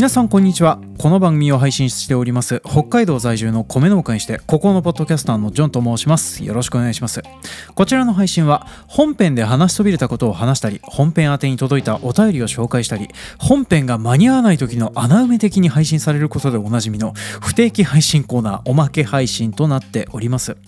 [0.00, 0.78] 皆さんこんにちは。
[1.00, 6.44] この番組を配信しております北海道在住の米農家にしてここのポッドキャスターのジョンと申します。
[6.44, 7.22] よろしくお願いします。
[7.74, 20.58] こちらの配信は本編で話しそびれたことを話したり本編宛てに届いたお便りを紹介したり本編が間に合わない時の穴埋め的に配信されることでおなじみの不定期配信コーナーおまけ配信となっております。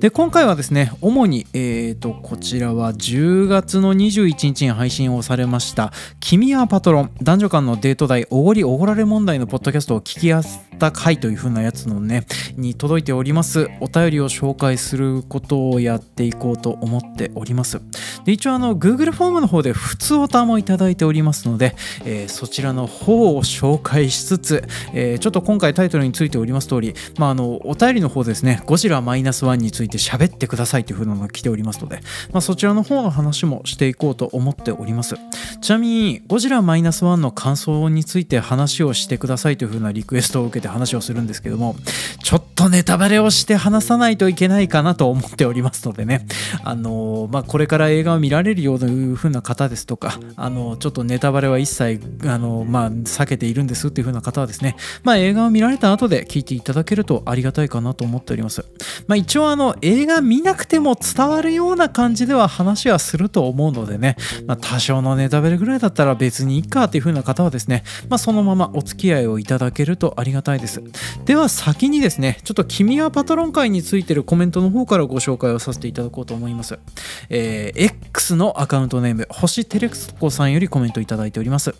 [0.00, 12.24] で今回はですね主にえーとこちらは10月の21日に配信をされました君はパトロン男女間のデート代おごりおごられ問題のポッドキャストを聞きやすった回という風なやつのね
[12.56, 13.68] に届いております。
[13.80, 17.80] お便りを紹介することをやっていこうと思っております。
[18.24, 32.00] で一応あの Google フォームの方で普通おたもいただいておりますので、えー、そちらの方を紹介しつつ、えー、ちょっと今回タイトルについております通り、まあ、あのお便りの方ですねゴジラマイナスワンについて喋ってくださいという風なのが来ておりますので、
[32.32, 35.16] まあ、そちらの方の話もしていこうと思っております。
[35.60, 41.76] ちなみにゴジラマイナスワンの感想について話をしてくださいという風なリクエストを受けて話をするんですけども
[42.22, 46.26] ちょっとネタバレをして話さないといけないかなと思っておりますのでね。
[46.64, 58.64] あのまあ、これから映画を見られるような風な方ですとかあのちょっとネタバレは一切あの、まあ、避けているんですっていう風な方はですね、まあ、映画を見られた後で聞いていただけるとありがたいかなと思っております、
[59.06, 64.16] まあ、一応あの映画見なくても伝わるような感じでは話はすると思うのでね、
[64.46, 70.80] まあ、多少のネタバレぐらいだったら別にいいかっていう風な方はですね、まあ、そのままお付き合いをいただけるとありがたいです。
[71.24, 76.78] では先にですねちょっと君はパトロン会についてるコメントの方からご紹介をさせていただこうと思います、
[77.28, 81.74] えー、X のアカウントネーム星テレクスコさんよりコメントいただいております。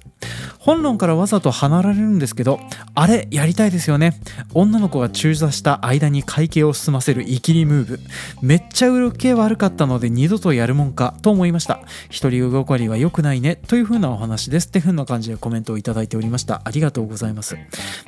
[0.58, 2.60] 本論からわざと離れるんですけど
[2.94, 4.20] あれやりたいですよね。
[4.54, 8.00] 女の子が中座した間に会計を済ませるイキリムーブ。
[8.42, 11.80] めっちゃ受け悪かったので二度とやるもんかと思いました。
[12.10, 14.68] 一人動かりは良くないねという風なお話です。
[14.68, 16.62] って風な感じでコメントをいただいておりました。
[16.64, 17.57] ありがとうございます、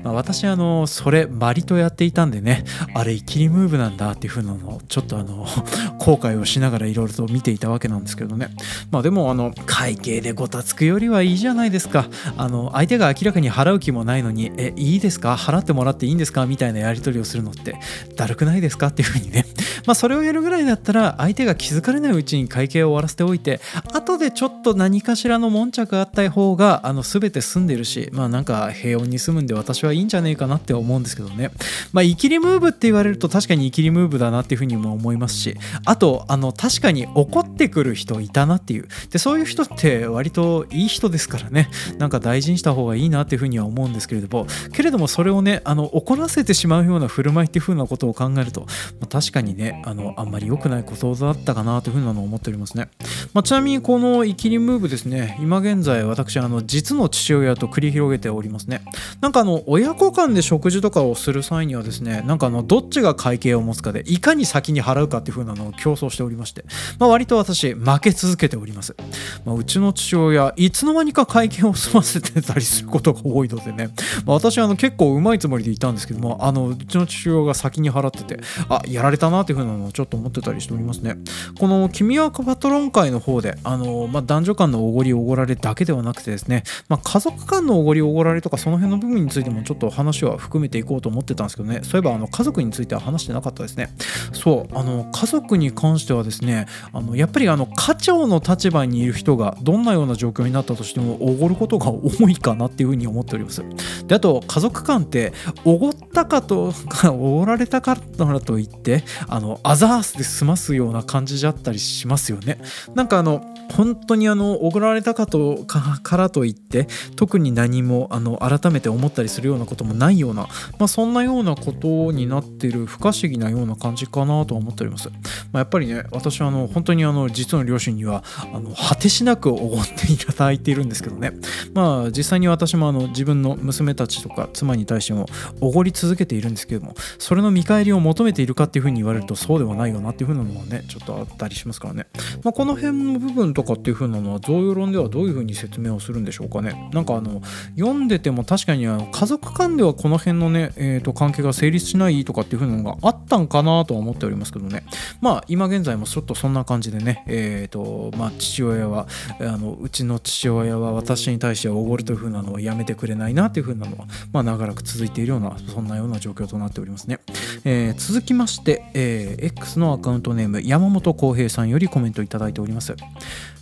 [0.03, 5.47] まあ、私あのそれバリとやっていたんでねあれイキリムーブなんだっていう風なのをちょっとあの
[5.99, 8.49] 後悔をしながらいろいろと見ていたわけなんですけどね。
[8.91, 12.06] まあでもあの会計でごたつくよりはいいじゃないですか。
[12.37, 15.34] あの相手が明らかに払う気もないのにえいいですか？
[15.34, 16.47] 払ってもらっていいんですか？
[16.47, 17.77] みたいなやり取りをするのって
[18.17, 18.87] だるくないですか？
[18.88, 19.44] っていう風にね。
[19.87, 23.61] まあそれをやるぐらいだったら相手が気づかれないうちに会計を終わらせておいて
[23.93, 31.51] 後でちょっと何かしらの悶着があった方があの全て済んでるしまあなんか平穏に済むんで私はいいんじゃねえかなって思うんですけどね。
[31.93, 38.89] まあイキリムーブって言われると確かにイキリムーブだなっていう風にも思いますしあとあの確かに怒ってくる人いたなっていう。
[39.11, 41.71] でそういう人って割といい人ですからね。
[41.99, 44.47] なんか大事にした方がいいなっていう風には思うんですけれども。
[44.73, 48.67] けれどもそれをねあの怒らせてしまうような振る舞いっていう風なことを考えると、ま
[49.05, 52.89] あ、確かにねあのあんまり良くないことだったかなという風なのを思っておりますね、
[53.33, 58.83] まあ、ちなみにこのイキリムーブですね今現在私あの実の父親と繰り広げておりますね。
[59.31, 66.65] なんかあの親子間で食事とかをする際にはですねなんかあのどっちが会計を持つかでいかに先に払うかっていう風なのを競争しておりまして、
[66.99, 68.97] まあ、割と私負け続けております、
[69.45, 73.91] まあ、うちの父親いつの間にか会計を済ませてたりすることが多いのでね、
[74.27, 81.15] まあ、私はあの結構うまいつもりでいたんですけどもあのうちの父親が先に払っててあやられたなっていう風なのをちょっと思ってたりしておりますね。
[81.57, 91.81] この君はパトロン会の方であの、まあ、男女間のおごりおごられだけではなくてですね、まあ、家族間のおごりおごられとかその辺の部分についてもちょっと話は含めていこうと思ってたんですけどね。
[91.82, 93.94] そういえばあの家族については話してなかったですね。
[94.32, 103.62] そうあの家族に関してはですねあのやっぱりあの家長の立場にいる人がどんなような状況になったとしてもおごることが多いかなっていうふうに思っております。
[104.06, 105.32] であと家族間って
[105.65, 106.72] おごったかと
[107.10, 112.59] おごられたからといってあのアザースで済ますような感じだったりしますよね。
[112.94, 120.43] なんかあの本当にあのおごられたかとからといって特に何もあの改めて思思ったりするようなこともないような、
[120.78, 125.15] まあ、そんなようなことになってる不可思議なような感じかなとは思っております、ま
[125.55, 128.22] あ、やっぱりね私はあの本当にあの実の両親には
[128.53, 131.32] あの果てしなくおごっていただいているんですけどね。
[131.75, 135.26] まあ実際に私もあの自分の娘たちとか妻に対しても
[135.61, 142.06] おごり続けているんですけどもそれの見返りを求めているかっていうふうに言われるとそうではないよなっていうふうなのはねちょっとあったりしますからね、
[142.43, 146.91] まあ、この辺の部分とかっていうふうなのは贈与論ではどういうふうに説明をするんでしょうかね。
[146.93, 147.43] なんかあの
[147.76, 154.84] 読んでても確かにあの家族間ではこの辺のね、えー、と関係が成立しないとかっていうふうなのがあったんかなとは思っておりますけどね。
[155.20, 159.06] まあ今現在もちょっとそんな感じでねえっ、ー、とまあ父親は
[159.40, 167.20] あのうちの父親は私に対しておごるというふうなのはやめてくれないなっていうふうなのはまあ長らく続いているようなそんなような状況となっておりますね。
[167.64, 172.94] えー、続きまして、えー、X のアカウントネーム山本浩平さんよりコメントいただいております。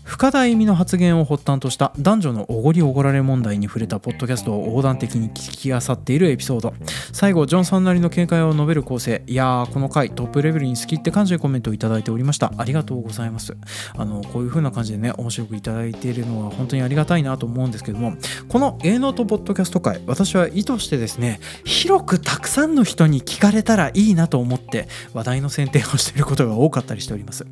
[0.08, 6.72] 深田意味の発言を発端とした男女のおごりおごられ問題に触れたポッドキャストを横断的に聞きあさっているエピソード。
[7.12, 9.22] 最後ジョンさんなりの見解を述べる構成。
[9.26, 13.55] いやーこの回トップレベルに好きって感じでコメントをいただいておりましたありがとうございます
[13.96, 18.14] あのこういう風な感じでね面白くいただいているのは本当にありがたいなと思うんですけども
[18.49, 27.46] この A ノートポッドキャスト界私は意図してですね広くたくさんの人に聞かれたらいいなと思って話題の選定をしていることが多かったりしております、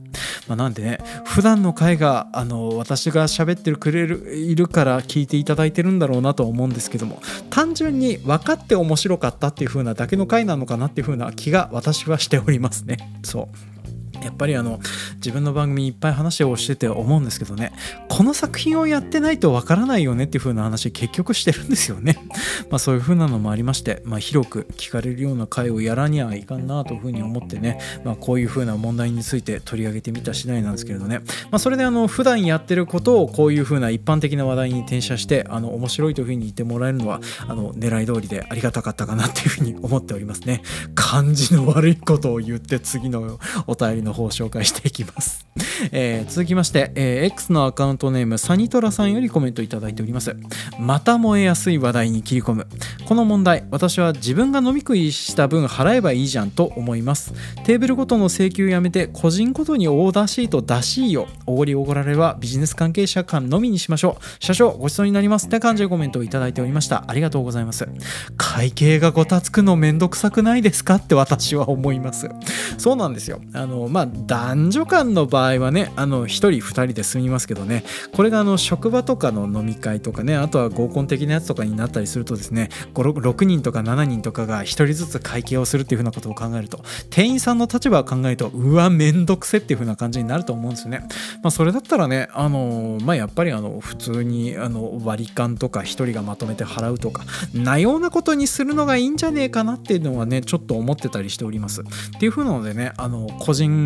[0.49, 7.21] まあ、なんでね普段の回があの私が喋ってるくれるいるから聞いていただいてるんだろうなと思うんですけども
[7.51, 12.97] 単純に分かって面白かったっていう風なだけの回なのかなっていう風な気が私はしておりますね。
[13.23, 13.75] そう。
[14.26, 14.78] やっぱりあの
[15.17, 17.73] 自分の番組いっぱい話をしてて思うんですけどね。
[18.08, 22.19] この作品をやってないとわからないよねっていう風な話結局してるんですよね。
[22.70, 31.19] まあそういう風なのもありまして、まあ、広く聞かれるような回をやらにはいかんなという風に思ってね、まあ、こういう風な問題について取り上げてみた次第なんですけれどね、
[31.50, 40.62] まあ、それであの普段やってることをこういう風な一般的な話題に転写してあの面白いという風に言ってもらえるのはあの狙い通りでありがたかったかなっていう風に思っておりますね。
[40.94, 45.47] 感じの悪いことを言って次のお便りの方を紹介していきます。
[45.91, 50.37] えー、続きまして、えー、X のアカウントネームサニトラさんよりコメントいただいております。
[50.79, 52.67] また燃えやすい話題に切り込む。
[53.07, 57.33] この問題、私は自分が飲み食いした分払えばいいじゃんと思います。
[57.65, 61.27] テーブルごとの請求やめて個人ごとにオーダーシート出しいよ。
[61.47, 64.45] おごりおごられはビジネス関係者間のみにしましょう。
[64.45, 67.05] 社長、ごちそうになりますって感じでコメントをいただいておりました。
[67.07, 67.89] ありがとうございます。
[68.37, 70.97] 会計がごたつくのめんどくさくないですか？
[70.97, 72.29] って私は思います。
[72.79, 73.41] そうなんですよ。
[73.53, 86.81] あの、まあ、男女間の場合はねあの1人2人で済みますけどねこれがあの職場とかの飲み会とかねあとは合コン的なやつとかになったりするとですね6人とか7人とかが1人ずつ会計をするっていう風なことを考えると
[87.11, 91.06] 店員さんの立場を考えるとうわめんどくせっていう風な感じになると思うんですよね。
[91.43, 97.25] まあ、それだったらねあのまあやっぱりあの普通にあの割り勘とか1人がまとめて払うとか
[97.55, 101.82] なようなことにするのがいいんじゃねえかなっていうのはねちょっと思ってたりしております。
[101.82, 101.85] っ
[102.19, 103.86] ていう風なのでねあの個人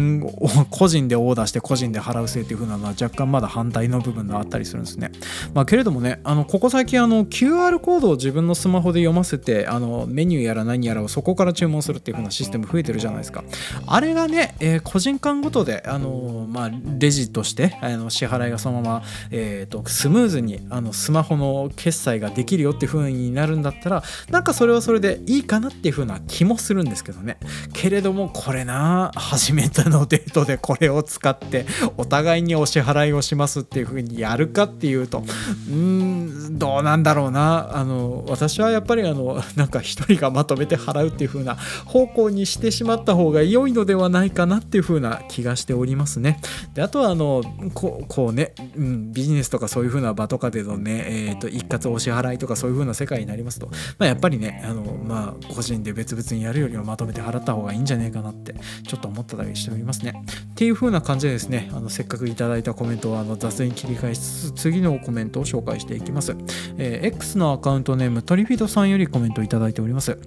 [0.70, 5.12] 個人でオーダーして個人で払うせいっていう風なのは若干まだ反対の部分があったりするんですね。
[5.54, 13.44] まあ、けれどもねあのここ最近あの QR コードを自分のスマホで読ませてあのメニューやら何やらをそこから注文するっていう風なシステム増えてるじゃないですか。
[13.86, 27.38] あれがね、えー、個人間ごとであの、まあ、レジとしてあの支払いがそのまま、えーと、スムーズにあのスマホの決済ができるよっていう風になるんだったらなんかそれはそれでいいかなっていう風な気もするんですけどね。
[27.72, 31.66] けれどもこれな初めてのデートでこれを使って
[31.96, 46.40] お互いにお支払いをしますっていう風にやるかっていうとうーんどうなんだろうなあの私はやっぱりあの なんか一人がまとめて払うっていう風な方向にしてしまった方が良いのではないかなっていう風な気がしておりますね。
[46.74, 47.42] であとはあの
[47.74, 58.54] ここうね、うん、ビジネスとかそういう風な場とかでのね、えーと、一括お支払いとかそういう風な世界になりますと、まあ、やっぱりねあの、まあ、個人で別々にやるよりはまとめて払った方がいいんじゃねえかなって
[58.86, 60.22] ちょっと思ったりしておりますね。
[60.52, 66.34] っていう風な感じでですねあのせっかくいただいたコメントをあの雑に切り返しつつ次のコメントを紹介していきます、
[66.78, 70.18] えー、X のアカウントネームトリフィドさんよりコメントいただいております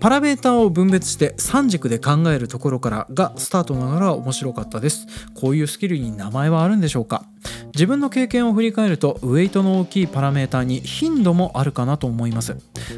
[0.00, 5.06] パラメーターを分別して3軸で考えるところからがスタートながら面白かったです。
[5.34, 7.24] こういうスキルに名前はあるんでしょうか？
[7.74, 12.56] 自分の経験を振り返るとウェイトの大きいパラメーターに頻度もあるかなと思います。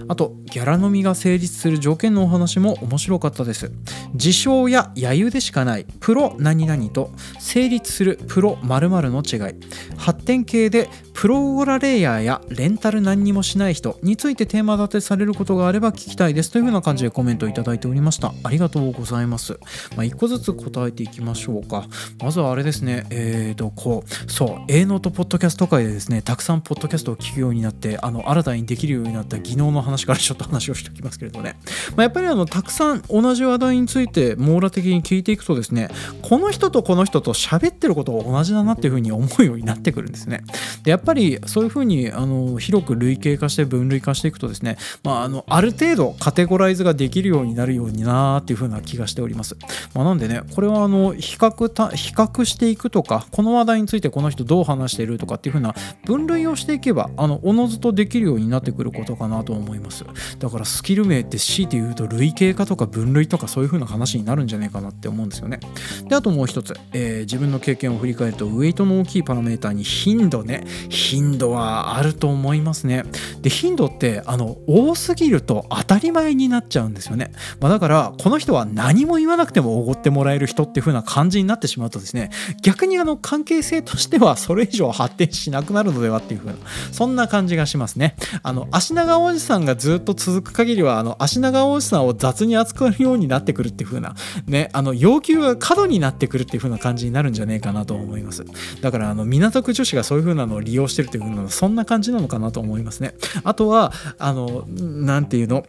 [0.08, 3.70] あとギャラ飲みが成立する条件のお話も面白かったです。
[4.14, 9.54] 自称や揶揄でしかないプロ何々と成立するプロ〇〇の違い。
[9.96, 16.50] 発展系でプロオーラレイヤーやレンタル何にもしない人についてテーマ立てされることがあれば聞きたいです。
[16.50, 18.34] というふうな感じでコメントいただいておりました。
[18.42, 19.58] ありがとうございます。
[19.96, 21.86] まあ、一個ずつ答えていきましょうか。
[22.20, 23.06] まずはあれですね。
[23.10, 24.32] えーとこう。
[24.34, 31.56] そう A ノートポッドキャスト界でですねたくさんポッドキャストを聞くようになってあの新たにできるようになった技能の話からちょっと話をしておきますけれどもね、
[31.90, 35.88] まあ、やっぱりあのたくさん同じ話題について網羅的に聞いていくとですね
[36.22, 40.42] この人とこの人と喋ってることが同じだなっていうふうに思うようになってくるんですね。
[40.82, 49.56] でやっぱりそういうふうにあの広く類型化して分類化していくとですね、まあ、あのある程度カテゴライズができるようになるようになーっていうふうな気がしております、
[49.94, 60.04] まあ、なんでねこれはあの比較た比較していくとかこの話題についてこのの人どう話してるとかっていう風な分類をしていけばあのおのずとできるようになってくることかなと思います。
[60.38, 65.60] だからスキル名って強いて言うと類型化とか分類とかそういう風な話になるんじゃないかなって思うんですよね。
[66.08, 70.64] であともう一つ、えー、自分の経験を振り返るとウェイトの大きいパラメーターに頻度ね。
[70.88, 73.04] 頻度はあると思いますね。
[73.40, 82.30] で頻度ってあの多すぎると当たり前になっちゃうんですよね、まあ、だからこの人は何も言わなくてもおごってもらえる人っていう風な感じになってしまうとですね
[82.62, 86.58] 逆にあの関係性としてはそれ以上発展しなくなるのではっていう風な
[86.92, 88.16] そんな感じがしますね。
[88.42, 94.14] あの足長おじさんがずっと続く限りはあの足長おじさんを雑に扱うようになってくるっていう風な
[94.46, 98.44] ねあの要求が過度になってくるっていう風な感じになるんじゃねえかなと思います。
[98.80, 103.14] だからあの港区女子がそういう風なのを利用してるっていう風なそんな感じなのかなと思いますね。
[103.42, 105.64] あとはあの何て言うの？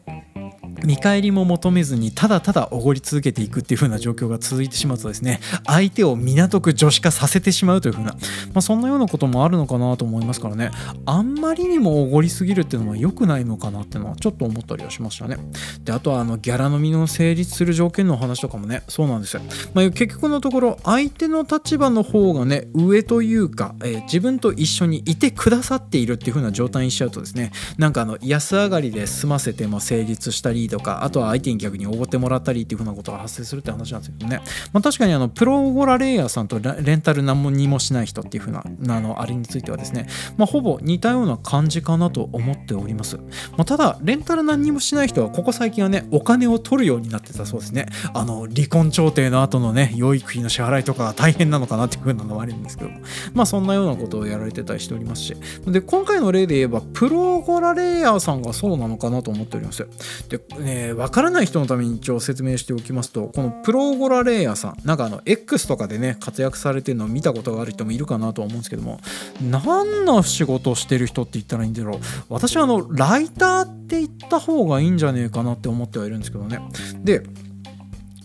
[0.84, 8.20] 見返りも求めずにただただおごり続けていくっていう風な状況が続いてしまうとですね相手を港区女子化させてしまうという風な、ま
[8.56, 10.72] あ、そんなようなこともあるのかなと思いますからね。
[11.06, 15.38] あんまりにもおごりすぎるっていうのは良くないのかなっていうのはちょっと思ったりはしましたね。
[15.84, 19.42] であとはあのギャラ飲みの成立する条件の話とかもねそうなんですよ、
[19.74, 34.42] まあ、結局のところ相手の立場の方がね上というか、えー、自分と一緒にいてくださっているっていう風な状態にしちゃうとですねなんかあの安上がりで済ませても成立したりとかあとは相手に逆におごってもらったりっていう風なことが発生するって話なんですけどね、
[34.74, 38.64] まあ、確かにあのプロゴラレイヤーさんとレンタル何もにもしない人っていう風な
[38.96, 40.08] あのあれについてはですね、
[40.38, 43.24] まあ、ほぼ似たような感じかなと思っております、ま
[43.60, 47.86] あ、ただレンタル何にもしない人はここ最近はねお金を取るようになってたそうですね。
[48.14, 52.92] あの離婚調停の後のね養育費の支払いとか大変なのかなっていう風なのはあるんですけど
[53.34, 55.36] まあそんなようなことをやられてたりしておりますし。
[55.66, 59.88] で今回の例で言えばプロゴラレイヤーさんがそうなのかなと思っております。
[60.30, 69.00] で、ね、分からない人のために一応説明しておきますとこのプロゴラレイヤーさんなんかあの X とかでね活躍されてるのを見たことがある人もいるかなとは思うんですけども
[69.42, 72.00] 何の仕事をしてる人って言ったらいいんだろう。
[72.30, 76.60] 私はあのライターって言った方がいいんじゃねえかなって思ってはいるんですけどね。
[77.04, 77.24] で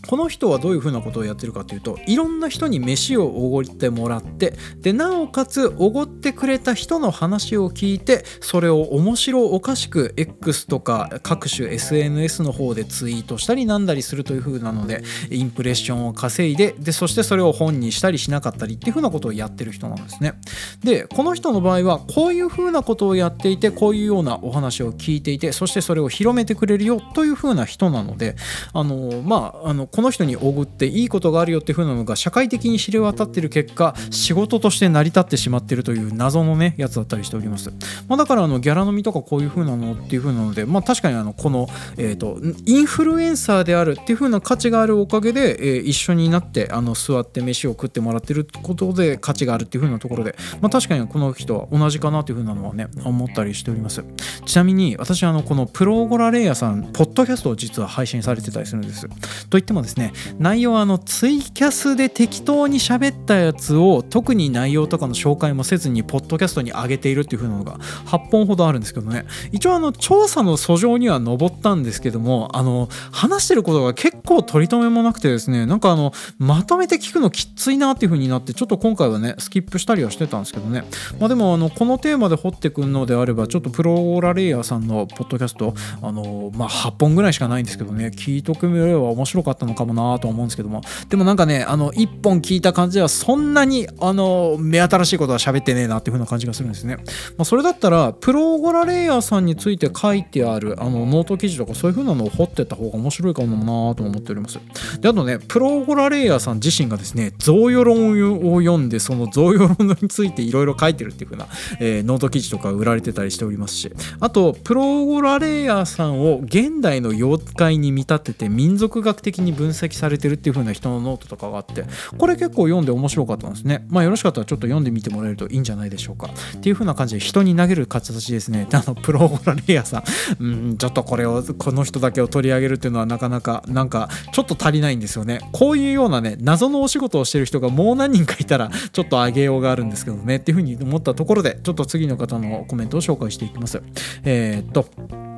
[0.07, 20.35] この人はどういうふうなことをやってるかというといろんな人に飯をおごってもらってでなおかつおごってくれた人の話を聞いてそれを面白おかしく X とか各種 SNS の方でツイートしたりなんだりするというふうなのでインプレッションを稼いででそしてそれを本にしたりしなかったりっていうふうなことをやってる人なんですね。
[20.83, 28.37] でこの人の場合はこういうふうなことをやっていてこういうようなお話を聞いていてそしてそれを広めてくれるよというふうな人なので
[28.73, 37.70] あのまああのこの人におごっていいことがあるよっていう風なのが社会的に知れ渡ってる結果仕事として成り立ってしまってるという謎のねやつだったりしております、
[38.09, 54.04] まあ、だからあのギャラ飲みとかこういう風なのっていう風なのでまあ確かにあのこの、えーと、インフルエンサーであるっていう風な価値があるおかげで、えー、一緒になってあの座って飯を食ってもらってることで価値があるっていう風なところで、まあ、確かにこの人は同じかなっていう風なのはね思ったりしております。
[54.44, 59.09] ちなみに私あのこのプロゴラレイヤーさんポッドキャストを実は配信されてたりするんです。
[59.49, 69.25] といってもですね内容はあのツイキャスで適当に喋ったやつを特に内容とかの紹介もせずにポッドキャストに上げているっていう風なのが8本ほどあるんですけどね。
[69.52, 80.84] 一応あの調査の訴状には上ったんですけどもあの話してることが結構取り留めもなくてですねなんかあのまとめて聞くのきついなっていう風になってちょっと今回はねスキップしたりはしてたんですけどね。
[81.18, 90.82] まあでもあのこのテーマで掘ってくるのであればちょっとプロ奢ラレイヤーさんのポッドキャストあのまあ8本ぐらいしかないんですけどね聞いとくれば面白かったのかもなと思うんですけども。
[91.08, 97.02] でもなんかねあの1本聞いた感じではそんなにあの目新しいことは喋ってねえなっていう風な感じがするんですね、ま
[97.42, 103.56] あ、それだったらプロ奢ラレイヤーさんについて書いてあるあのノート記事とかそういう風なのを掘ってった方が面白いかも
[103.88, 104.58] なと思っております。
[105.00, 111.48] であとねプロ奢ラレイヤーさん自身がですね贈与論を読んでその贈与論についていろいろ書いてるっていう風な、
[111.80, 113.90] えー、ノート記事とか売られてたりしておりますし。
[114.18, 121.85] あとプロ奢ラレイヤーさんを現代の妖怪に見立てて民俗学的に分析されてるっていう風な人のノートとかがあって
[122.17, 123.85] これ結構読んで面白かったんですね。
[123.88, 126.31] まあよろしかったらちょっと読んでみてもらえるといいんじゃないでしょうか。
[126.57, 128.67] っていう風な感じで人に投げる形ですね。
[128.73, 130.05] あのプロ奢ラレイヤーさん。
[130.43, 135.40] うんちょっとこれをこの人だけを取り上げるっていうのはなかなかなんかちょっと足りないんですよね。
[135.52, 140.37] こういうようなね謎のお仕事をしてる人がもう何人かいたらちょっと上げようがあるんですけどね。
[140.37, 143.83] っていう風に思ったところでちょっと次の方のコメントを紹介していきます。
[144.25, 145.29] えー、っと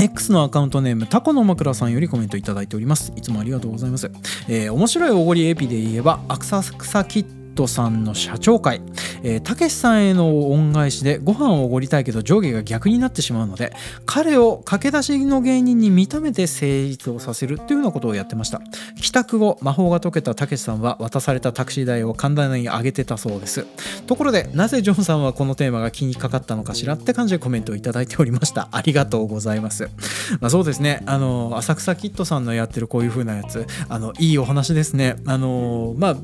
[0.00, 3.12] X のアカウントネームタコの枕さんよりコメントいただいております。
[3.16, 4.10] いつもありがとうございます、
[4.48, 8.80] えー、面白いおごりエピで言えば浅草キットさんの社長会。
[9.42, 13.72] たけしさんへの恩返しでご飯をおごりたいけど上下が逆になってしまうので
[14.06, 18.60] 彼を駆け出しの芸人に認めて成立をさせるというようなことをやってました。
[19.00, 23.66] 帰宅後魔法が解けたたけしさんは渡されたタクシー代を神田に上げてたそうです。
[24.06, 28.68] ところでなぜジョンさんはこのテーマが気にかかったのかしらって感じでコメントをいいておりました。
[28.70, 29.90] ありがとうございます。
[30.40, 31.02] まあ、そうですね。
[31.06, 33.66] あの浅草キッドさんのやってるこういう風なやつ。
[33.88, 35.16] あのいいお話ですね。
[35.26, 36.16] あのまあ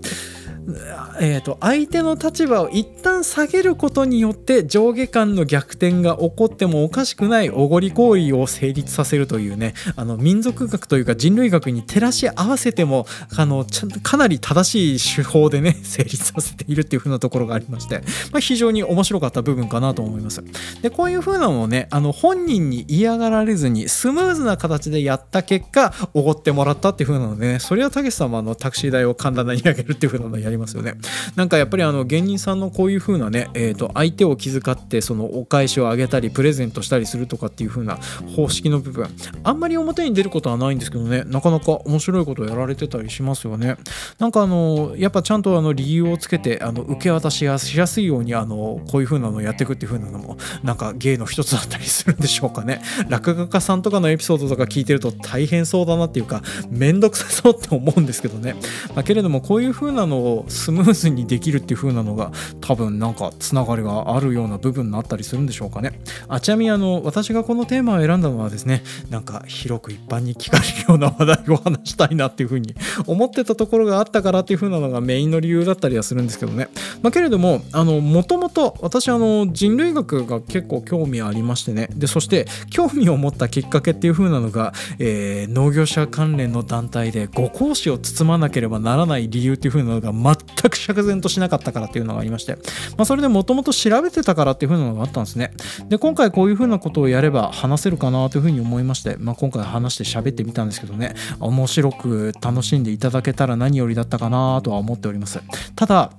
[1.21, 13.07] えーと、相手の立場を一旦下げることによって上下間の逆転が起こってもおかしくないおごり行為を成立させるというねあの民族学というか人類学に照らし合わせても
[13.37, 13.67] あの
[14.03, 18.03] かなり正しい手法でね 成立させているっていう風なところがありまして、
[18.33, 20.43] まあ、非常に面白かった部分かなと思います。
[20.83, 30.95] でこういう風なのをねあの本人に嫌がられずにスムーズな形でやった結果おごってもらったっていう風なのでねそれはたけしさんもあのタクシー代を神棚にあげるっていう風なのをやりりますよね。
[31.37, 37.99] なんかやっぱりあの芸人さんのこういう風なね、えー、と相手を気遣ってそのお返しをあげたりプレゼントしたりするとかっていう風な
[38.37, 39.09] 方式の部分。
[39.43, 41.25] あんまり表に出ることはないんですけどね。
[41.27, 43.77] なかなか面白いことをやられてたりしますよね。
[44.19, 52.81] なんかあのやっぱちゃんとあの理由をつけてあの受け渡しがしやすいようにあのこういう風なのをやっていくっていう風なのもなんか芸の一つだったりするんでしょうかね。
[53.09, 58.55] 落語家さんとかのエピソードとか聞いてると大変そうだなっていうかめんどくさそうって思うんですけどね、
[58.95, 66.01] まあ、けれどもこういう風なのをスムーズにできるっていう風なのが多分なんかつながりがあるような部分になったりするんでしょうかね。
[66.29, 72.75] あちなみにあの私がこのテーマを選んだのはですねなんか広く一般に聞かれるような話題を話したいなっていう風に
[73.07, 76.69] 思ってたところがあったからっていう風なのがメインの理由だったりはするんですけどね、
[77.03, 81.89] まあ、けれどもあのもともと私あの人類学が結構興味ありましてね。
[81.95, 92.55] でそして興味を持ったきっかけっていう風なのが、えー、農業者関連の団体でご講師を包まなければならない理由っていう風なのが全く釈然としなかったからっていうのがありまして、
[92.97, 95.53] まあ、それでもともと調べてたからっていう風なのがあったんですね。
[95.89, 101.15] で今回こういう風なことをやれば話せるかなという風に思いまして、まあ、今回話して喋ってみたんですけどね。
[101.41, 105.41] 面白く楽しんでいただけたら何よりだったかなとは思っております。
[105.77, 106.11] ただ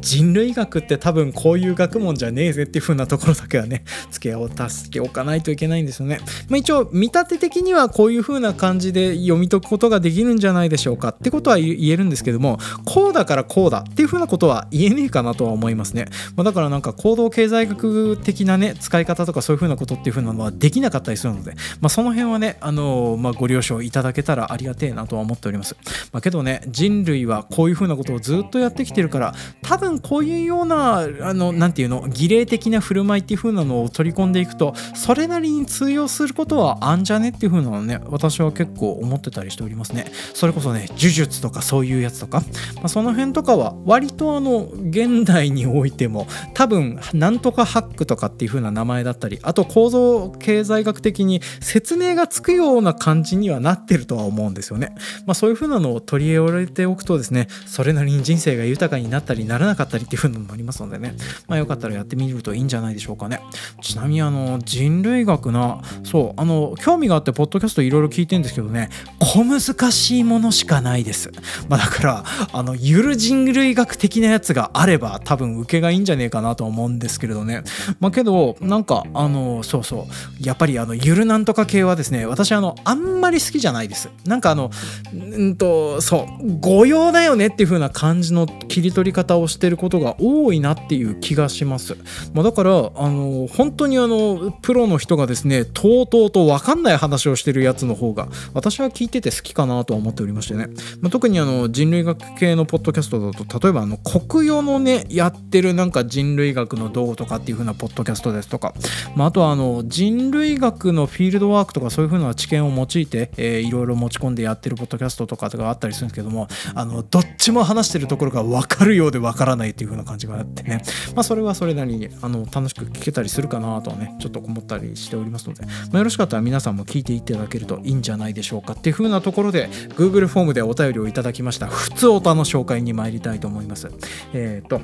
[0.00, 6.20] 人類学って多分こういう学問じゃねえぜっていう風なところだけはね 付けを助けおかないといけないんですよね。
[6.48, 16.06] まあ、一応見立て的にはこういう風な感じで読み解くことができるんじゃないでしょうかってことは言えるんですけどもこうだからこうだっていう風なことは言えねえかなとは思いますね。
[16.36, 25.76] まあ、だからなんか行動経済学的なね使い方とかそういう風なことっていう風なのはできなかったりするので、まあ、その辺はねあのまあ、ご了承いただけたらありがてえなとは思っております。
[26.12, 40.06] まあ、けどね人類はこういう風なことをずっとやってきてるから多分こういうようなあのなていうの儀礼的な振る舞いっていう風なのを取り込んでいくとそれなりに通用することはあんじゃねっていう風なのね私は結構思ってたりしておりますね。
[40.34, 42.42] それこそね呪術とかそういうやつとか、
[42.76, 54.94] まあ、その辺とかは割とあの現代においても多分なんとかハックとかっていう風な名前だったりあと構造経済学的に説明がつくような感じにはなってるとは思うんですよね。
[55.26, 61.14] まあそういう風なのを取り入れておくとですねそれなりに人生が豊かになったりならなかったりっていうのもありますのでね、
[61.48, 63.40] まあ、よかったらやってみるといいんじゃないでしょうかね。
[63.80, 69.60] ちなみにあの人類学な、そう、あの、興味があって、ポッドキャストいろいろ聞いてるんですけどね、小難
[69.92, 71.30] しいものしかないです。
[71.68, 77.62] まあ、だから、あの、ゆる人類学的なやつがあれば、多分受けがいいんじゃねえかなと思うんですけれどね。
[78.00, 84.10] まあ、けど、なんか、あの、そうそう、やっぱりあの、ゆるなんとか系はですね、私あの、あんまり好きじゃないです。
[84.24, 84.70] なんかあの、
[85.14, 91.96] んと、そう、御用だよねっていう風な感じの切り取り方をしてることが多いなっていう気がします。
[92.34, 100.68] まあ、だからあの本当にあのプロの人がですねとうとうと分かんない話をしてるやつの方が私は聞いてて好きかなとは思っておりましてね、
[101.00, 108.74] まあ、特にあの人類学系のポッドキャストだと例えばあの国語のねやってるなんか人類学のどうとかっていう風なポッドキャストですとか、
[109.14, 120.82] まあ、あとはあの人類学のフィールドワークとかそういう風な知見を用いて、えー、いろいろ持ち込んでやってるポッドキャストとかがあったりするんですけどもあのどっちも話してるところが分かるようで分からないっていう風な感じがあってね、
[121.14, 131.66] まあ、それはそれなりにあの楽しく聞けたりするかなとはねちょっと思ったりしておりますので、まあ、よろしかったら皆さんも聞いていただけるといいんじゃないでしょうかっていう風なところで Google フォームでお便りをいただきました。
[131.66, 133.90] 普通おたの紹介に参りたいと思います。
[134.32, 134.80] えっ、と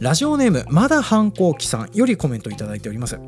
[0.00, 3.18] ラジオネームまだ反抗期さんよりコメントいただいております。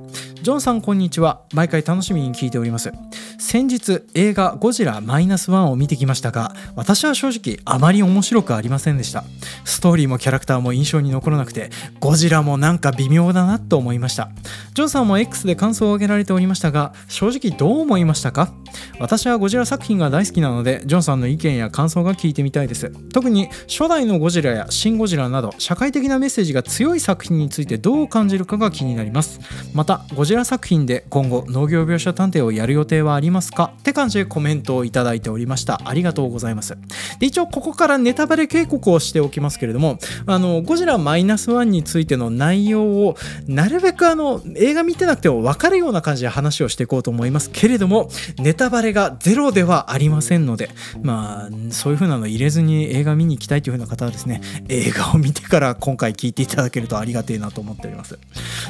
[0.43, 1.43] ジョンさんこんにちは。
[1.55, 2.93] 毎回楽しみに聞いております。
[3.39, 9.25] 先日映画ゴジラマイナスワンを見てきましたが私は正直あまり面白くありませんでした。
[9.65, 14.31] ストーリーもキャラクターも印象に残らなくてゴジラもなんか微妙だなと思いました。
[14.75, 18.53] ジョンさんも X で感想を挙げられておりましたが正直どう思いましたか？
[18.99, 22.91] 私はゴジラ作品が大好きなのでジョンさんの意見や感想が聞いてみたいです。
[23.13, 29.41] 特に初代のゴジラやシン・ゴジラなど社会的なメッセージが強い作品についてどう感じるかが気になります。
[29.75, 33.73] またゴジラ作品で今後農業描写探偵をやる予定はありますか？
[33.79, 35.81] って感じでコメントをいただいておりました。
[35.85, 36.77] ありがとうございます。
[37.19, 50.71] で一応ここからネタバレ警告をしておきますけれどもあのゴジラマイナスワンについての内容をなるべくあの映画見てなくても分かるような感じで話をしていこうと思いますけれどもネタバレがゼロではありませんので
[51.03, 58.19] まあそういう風なの入れずに映画見に行きたいという風な方はですね映画を見てから今回聞いていただけるとありがてえなと思っております。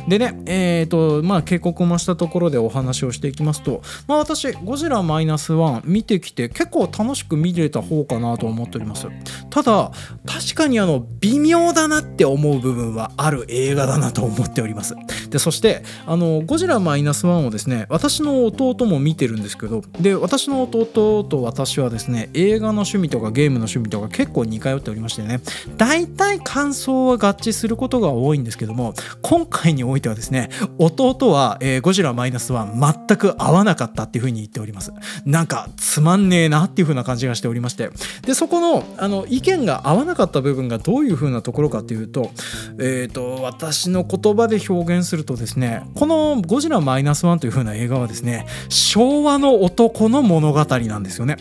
[0.08, 9.06] でねえっ、ー、とまあ警告を増したところでお話をしていきますとまあ私ゴジラマイナスワン見てきて結構楽しく見れた方かなと思っております。
[9.50, 9.90] ただ
[10.26, 14.94] 確かにあの微妙だなって思う部分はある映画だなと思っております。
[15.30, 25.40] でそしてあのゴジラマイナスワンをですね私の弟も見てるんですけどで私の弟と私はですね映画の趣味とかゲームの趣味とか結構似通っておりましてね
[25.76, 34.92] 大体感想は合致するすることが多いんですけども今回においてはですね弟は、えー、ゴジラマイナスワン全く合わなかったっていう風に言っております。
[35.24, 37.90] なんかつまんねえなっていう風な感じがしておりまして。
[38.22, 42.30] でそこのあの意見が合わなかった部分がどういう風なところかというと
[42.78, 51.36] えっ、ー、と私の言葉で表現するとですねこのゴジラマイナスワンという風な映画はですね昭和の男の物語なんですよね。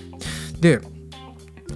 [0.60, 0.80] で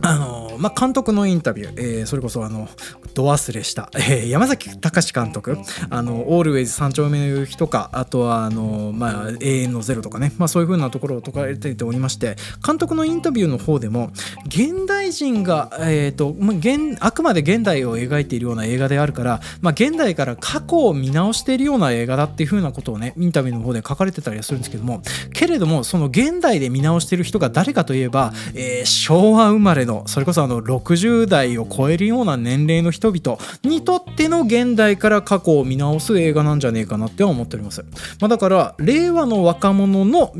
[0.02, 2.68] あのまあ、監督のインタビュー、えー、それこそあの
[3.14, 5.58] ど忘れした、えー、山崎隆監督
[5.90, 12.36] あのオールウェイズ三丁目の夕日とかあとはあの、まあ、永遠のゼロとかね、まあ、そういう風なところを解かれておりまして
[12.66, 14.12] 監督のインタビューの方でも
[14.46, 25.02] 現代人が、えーとまあ、現あくまで現代を描いているような映画であるから、まあ、現代から過去を見直しているような映画だっていう風なことをねインタビューの方で書かれてたりするんですけども
[25.34, 37.84] けれどもその現代で見直している人が誰かといえば、えー、昭和生まれののそれこそあの60代を超えるような年齢の人々にとっての現代から過去を見直す映画なんじゃねえかなって思っております、
[38.20, 40.32] まあ、だから令和の若者の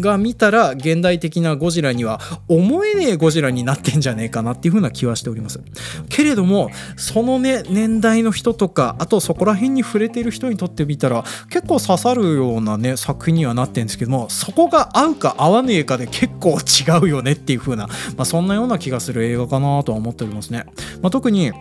[0.00, 5.60] が見たら現代的なゴジラには思えねえゴジラになってんじゃねえかなっていう風な気はしております。
[6.08, 20.64] けれどもそのね年代の人とかあとそこら辺に触れてる人にとってみたら結構刺さるようなね作品にはなってるんですけどもそこが合うか合わねえかで結構違うよねっていう風な、まあ、そんなような気がする映画かなとは思っておりますね、
[21.02, 21.52] まあ、特に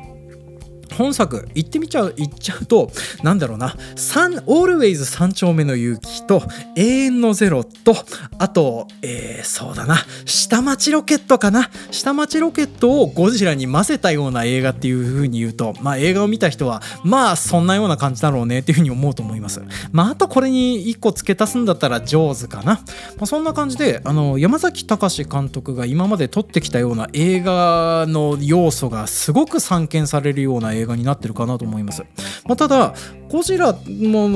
[0.96, 2.92] 本作言ってみちゃう言っちゃうと
[3.24, 3.76] なんだろうな。
[3.96, 6.44] 3オールウェイズ三丁目の勇気と
[6.76, 7.96] 永遠のゼロと
[8.38, 9.98] あと、えー、そうだな。
[10.26, 11.70] 下町ロケットかな。
[11.92, 19.62] 下町ロケットをゴジラに混ぜたような映画っていう風に言うとまあ映画を見た人はまあそんなような感じだろうねっていう風に思うと思います。
[19.92, 22.80] まああとこれに1個付け足すんだったら上手かな、ま
[23.22, 32.04] あ、そんな感じであの山崎隆監督が今まで撮ってきたような映画の要素がすごく散見されるような映画になってるかなと思います。
[32.46, 32.94] まあ、ただ
[33.34, 33.80] ゴジラの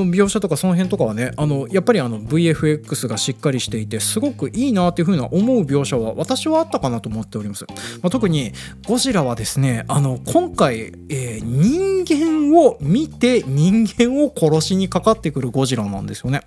[0.08, 7.64] 描写とかその辺とかはねあのやっぱりあの VFX がしっかりしていてすごくいいなっていう風な思う描写は私はあったかなと思っております。
[8.02, 8.50] まあ、特に
[8.88, 16.40] ゴジラはですねあの今回、えー、人間を見て人間を殺しにかかってくるゴジラなんですよね。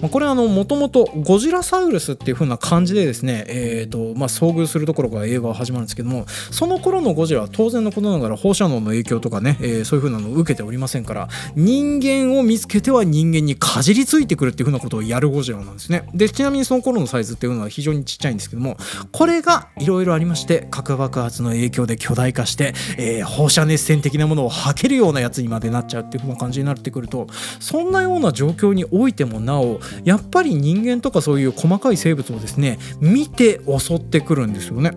[0.00, 16.08] まあ、これあのもともとゴジラサウルスっていう風な感じでですね、えーとまあ、遭遇するところが映画は始まるんですけどもその頃のゴジラは当然のことながら放射能の影響とかね、えー、そういう風なのを受けておりませんから人人間を見つけては人間にかじりついてくるっていう風なことをやるゴジラなんですね。
[16.14, 18.76] でちなみにその頃のサイズっていうのは非常にちっちゃいんですけども
[19.12, 27.26] これがいろいろありまして核爆発の影響で巨大化して、えー、放射熱線的なものを吐けるようなやつにまでなっちゃうっていう風な感じになってくると
[27.60, 34.92] そんなような状況においてもなおやっぱり人間とかそういう細かい生物をですね見て襲ってくるんですよね。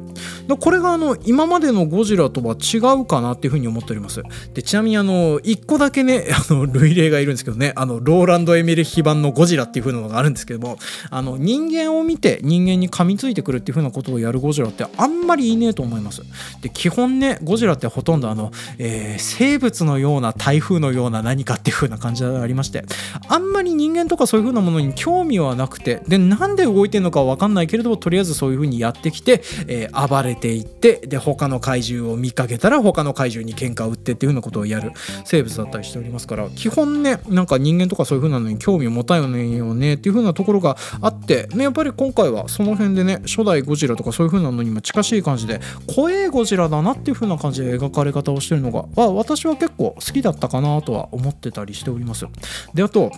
[0.60, 4.24] これがあの今までのゴジラとは違うかなっていう風に思っております。
[4.54, 10.78] でちなみにあの1個だけねあの類例がいるんですけどねあのローランド・エミレヒ版のゴジラっていう風なのがあるんですけども
[11.10, 16.22] あの人間を見て人間に噛みついてくるっていう風なことをやるゴジラってあんまりいねえと思います。
[16.62, 22.84] で基本ねゴジラってほとんどあの、えー、生物のような台風のような何かっていう風な感じがありまして
[23.28, 34.92] あんまり人間とかそういう風なものに興味はなくてでなんで動いてるのかわかんないけれどもとりあえずそういう風にやってきて、えー、暴れていってで他の怪獣を見かけたら他の怪獣に喧嘩を売ってっていう風なことをやる
[35.26, 45.60] 生物だったりしておりますから基本ねなんか人間とかそういう風なのに興味を持たないよねっていう風なところがあって、ね、やっぱり今回はその辺でね初代ゴジラとかそういう風なのにも近しい感じで
[45.94, 52.26] 怖えゴジラだなっていう風な感じで描かれ方をしてるのが、まあ、私は結構好きだったかなとは思ってたりしております。
[52.74, 53.12] であと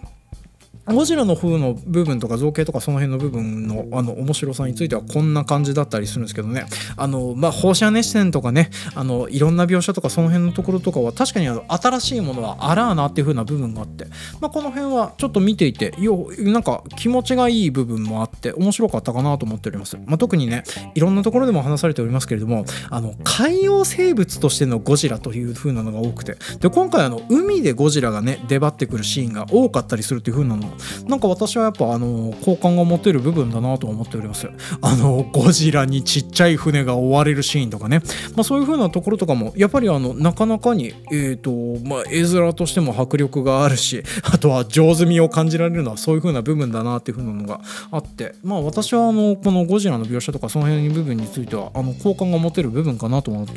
[0.86, 6.65] ゴジラの風の部分とか造形とかその辺の部分のあの面白さについてはこんな感じだったりするんですけどね。
[6.98, 14.06] あのまあ放射熱線とかねあのいろんな描写とかその辺のところとかは確かにあの新しいものはあらあなっていう風な部分があって、
[14.39, 20.63] まあ、この辺はちょっと見ていてよなんか気持ちがいい部分もあって面白かったかなと思っております、まあ、特にね
[20.96, 30.70] いろんなところでも話されておりますけれどもあの海洋生物としてのゴジラという風なのが多くてで今回あの海でゴジラがね出張ってくるシーンが多かったりするっていう風なの
[31.07, 34.49] なんか私はやっぱあの好感が持てる部分だなと思っております。
[34.81, 37.99] あのゴジラにちっちゃい船が追われるシーンとかね、
[38.36, 41.51] まあ、そういう風なところとかもやっぱりあのなかなかにえ、ー、と
[41.88, 48.36] まあ絵面としても迫力があるし あとは上手味を感じられるのはそういう風な部分だなっていう風なのがあって。
[48.43, 53.47] まあ私はあのこのゴジラの描写とかその辺の部分についてはあの好感が持てる部分かなと思っ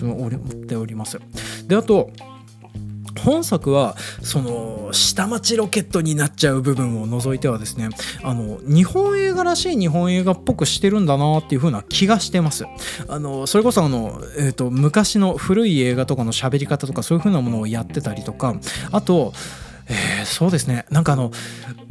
[0.67, 1.19] ております。
[1.67, 2.11] であと
[3.25, 7.89] 本作はその下町ロケットになっちゃう部分を除いてはですね
[8.23, 12.65] あの日本映画らしい日本映画っぽくしてるんだなっていう風な気がしてます。
[13.09, 18.55] あのそれこそあの、えーと、昔の古い映画とかの喋り方とかそういう風なものをやってたりとか
[18.93, 19.33] あと
[19.89, 20.87] えー、そうですね。
[20.91, 21.31] なんかあの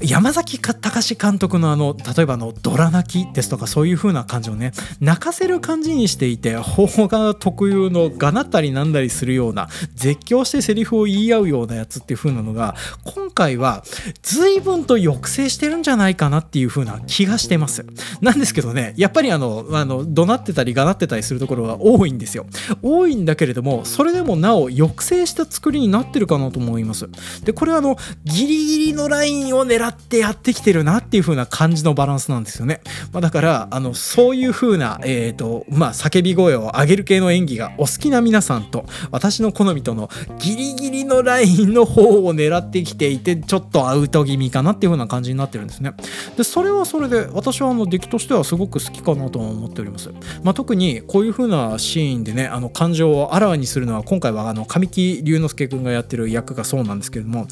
[0.01, 12.75] 山崎隆監督のあの例えばの「ドラ泣き」ですとかそういう風な感じをね泣かせる感じにしていて邦画特有のがなったりなんだりするような絶叫してセリフを言い合うようなやつっていう風なのが
[13.05, 13.83] 今回は
[14.21, 17.85] 随分と抑制してるんじゃないかなっていう風な気がしてます。
[18.21, 22.45] なんですけどねやっぱりあのあの怒鳴ってたりがなってたりするところが多いんですよ。
[22.81, 27.07] 多いんだけれどもそれでもなお抑制した作りになってるかなと思います。
[27.43, 45.93] でこれはのギリギリのラインを狙ってやってきてるなっていう風な感じのバランスなんですよね、まあ、だからあのそういう風なえっ、ー、とまあ叫び声を上げる系の演技がお好きな皆さんと私の好みとのギリギリのラインの方を狙ってきていてちょっとアウト気味かなっていう風な感じになってるんですね。
[46.37, 50.11] でそれはそれで私はあの出来としてはすごく好きかなと思っております、
[50.43, 57.47] まあ、特にこういう風なシーンでねあの感情をあらわにするのは今回はあの神木隆之介君がやってる役がそうなんですけれども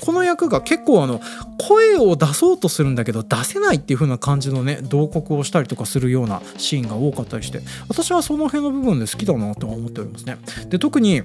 [0.00, 1.20] この役が結構あの
[1.58, 10.38] 声を出そうとするんだけど出せないっていう風な感じのね慟哭をしたりとかするようなシーンが多かったりして私はその辺の部分で好きだなとは思っておりますね。
[10.68, 11.22] で特に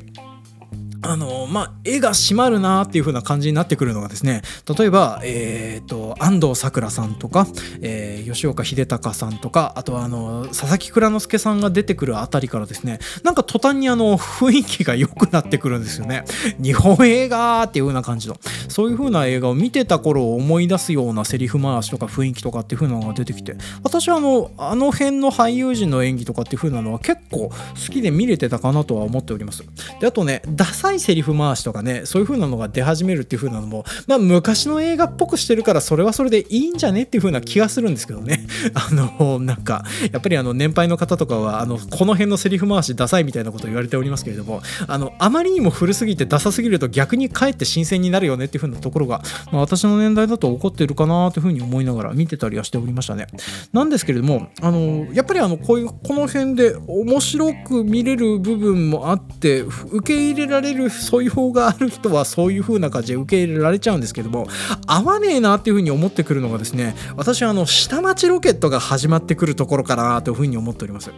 [1.02, 4.42] あのまあ、絵が締まるなっていう風な感じになってくるのがですね
[4.78, 7.48] 例えば、えーと、安藤サクラさんとか、
[7.82, 16.26] えー、吉岡秀隆さんとかあとはあの佐々木蔵之介さんが出てくるあたりからですねなんか途端にあの雰囲気が良くなってくるんですよね。
[16.60, 18.38] 日本映画っていう風な感じの。
[18.68, 29.64] そういう風な映画を見てた頃を思い出すようなセリフ回しとか雰囲気とかっていう風なのが出てきて私はあのあの辺の俳優陣の演技とかっていう風なのは結構好きで見れてたかなとは思っております。
[30.00, 38.46] であとねダサいセリフ回しとかねそういう風なのが出始めるっていう風なのもまあ昔の映画っぽくしてるからそれはそれでいいんじゃねっていう風な気がするんですけどね。
[38.74, 49.22] あのなんかやっぱりあの年配の方とかはあのこの辺のセリフ回しダサいみたいなことを言われておりますけれどもあのあまりにも古すぎてダサすぎると逆にかえって新鮮になるよねっていう風なところが、
[49.52, 53.28] まあ、私の年代だと起こってるかなという風に思いながら見てたりはしておりましたね。
[53.74, 64.48] なんですけれどもあのやっぱりあのこういうこの辺で面白く見れる部分もあって受け入れられる素養がある人はそういう風な感じで受け入れられちゃうんですけども
[64.86, 71.12] 合わねえなっていう風に思ってくるのがですね私はあの下町ロケットが始まってくるところかなという風に思っております。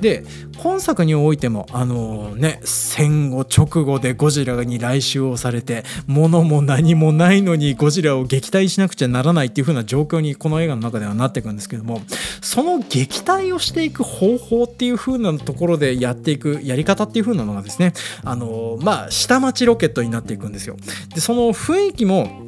[0.00, 0.24] で
[0.58, 12.00] 今作においてもあのね戦後直後でゴジラに来襲をされて物も何もないのにゴジラを撃退しなくちゃならないっていう風な状況にこの映画の中ではなっていくんですけども
[12.40, 20.76] その撃退をしていく方法っていう風なところでやっていくやり方っていう風なのがですねあのまあ下町ロケットになっていくんですよ。
[21.14, 22.42] でその雰囲気も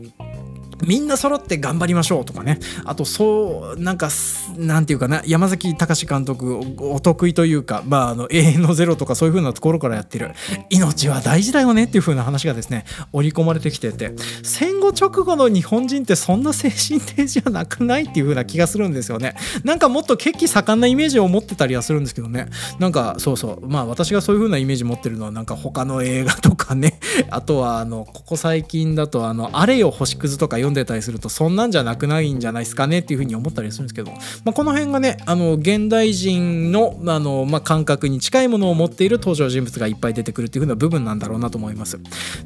[0.84, 2.58] みんな揃って頑張りましょうとかね。
[2.84, 4.10] あとそうなんか
[4.56, 5.22] なんていうかな。
[5.26, 10.32] 山崎隆監督お得意というかまああの永遠のゼロとかそういう風なところからやってる。
[10.70, 14.12] 命は大事だよねっていう風な話がですね織り込まれてきてて。
[14.42, 19.36] 戦後直後の日本人ってそんな精神的じゃなくないっていう風な気がするんですよね。
[19.64, 22.46] なんかもっと血気盛んなイメージを持ってたりはするんですけどね。
[22.78, 23.66] なんかそうそう。
[23.66, 26.98] まあ私がそういう風なイメージ持ってるのはなんか他の映画とかね。
[27.30, 34.12] あとはあのここ最近だとあのあれよ星屑とか読んでたりするとそんなんじゃなくないんじゃないですかねっていうふうに思ったりするんですけど、
[34.44, 41.98] まあ、この辺がねあの現代人のあの、まあ、感覚に近いものを持っている登場人物がいっぱい出てくるっていうふうな部分なんだろうなと思います。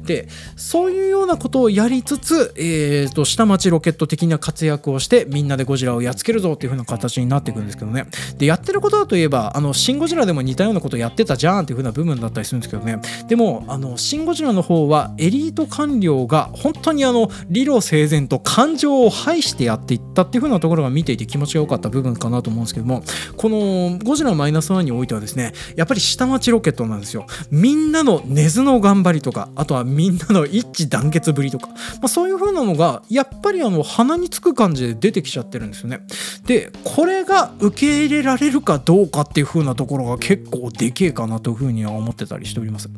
[0.03, 8.05] でそういうようなことをやりつつ、えーと、下町ロケット的な活躍をしてみんなでゴジラをやっつけるぞっていうふうな形になっていくんですけどね
[8.37, 23.03] でやってることだといえばあのシン・ゴジラでも似たようなことをやってたじゃんっていうふうな部分だったりするんですけどねでもあのシン・ゴジラの方はエリート官僚が本当にあの理路整然と感情を排してやっていったっていう風なところが見ていて気持ちが良かった部分かなと思うんですけども
[23.37, 27.25] このゴジラマイナスワンにおいてはですねやっぱり下町ロケットなんですよ。
[27.49, 36.01] みんなの根津の頑張りとかあとはみんなの一致団結ぶりとか、まあ、そういう風なのがやっぱりあの鼻につく感じで出てきちゃってるんですよね。
[36.45, 42.89] でこれが受け入れられるかどうかっていう風なところが結構でけえかなという風には思ってたりしております。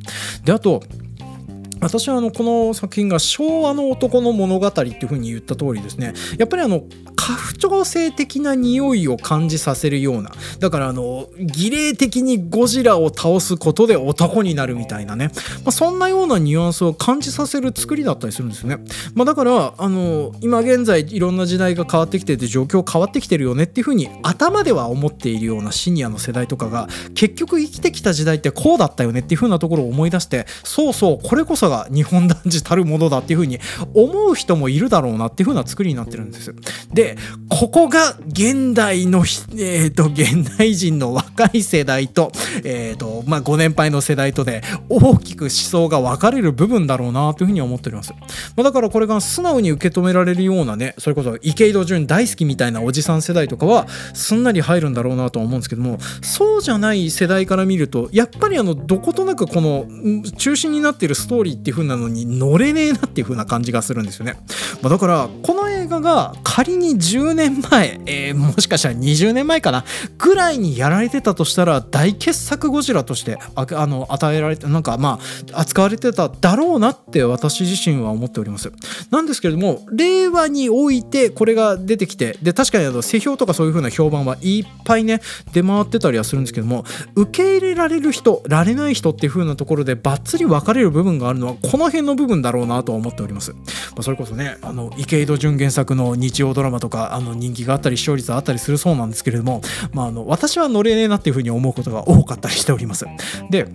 [0.43, 0.83] であと
[1.83, 6.83] 私はあのこの作品が昭和の男の物語っていう風に言った通りですねやっぱりあの
[7.15, 33.59] 家父長性的な匂いを感じさせるようなだからあの儀礼的にゴジラを倒すことで男になるみたいなね、まあ、そんなようなニュアンスを感じさせる作りだったりするんですよね、まあ、だからあの今現在いろんな時代が変わってきてて状況変わってきてるよねっていう風に頭では思っているようなシニアの世代とかが結局生きてきた時代ってこうだったよねっていう風なところを思い出してそうそうこれこそが日本男児たるものだっていう風に
[33.93, 36.53] 思う人もいるだろうなっていう風な作りになってるんです。
[36.93, 37.17] で
[37.49, 42.31] ここが現代の、えーと、現代人の若い世代と,、
[42.63, 48.17] えーとまあ、ご年配の世代とで大きく思想が分かれる部分だろうなというふうに思っております、ま
[48.57, 59.85] あ、だからこれが素直に受け止められるようなねそれこそ池井戸潤大好きみたいなおじさん世代とかはすんなり入るんだろうなとは思うんですけどもそうじゃない世代から見るとやっぱりあのどことなくこの
[60.37, 64.33] 中心になっているストーリーっていう風なのに乗れねえなっていう風な感じがするんですよね、
[64.81, 69.85] まあ、だからこの映画が仮に10年前、えー、もしかしたら20年前かな
[70.17, 75.19] ぐらいにやられてたとしたら大傑作ゴジラとしてああの与えられてなんかま
[75.53, 78.71] あ扱われてただろうなって私自身は思っております。
[79.11, 85.21] なんですけれども令和においてこれが出てきてで確かにあの世評とかそういう風な評判はいっぱいね
[85.53, 86.85] 出回ってたりはするんですけども
[87.15, 93.59] 受け入れられる人られない人っていう風なところでバッツリ分かれる部分があるのはこの辺の部分だろうなと思っております、ま
[93.99, 99.61] あ、それこそねあの池井戸潤原作の日曜ドラマとかあの人気があったり視聴率があったりするそうなんですけれども、
[99.93, 103.05] まあ、あの私は乗れねえなっていうふうに思うことが多かったりしております。
[103.49, 103.67] で